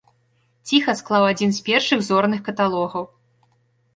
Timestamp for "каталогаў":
2.47-3.03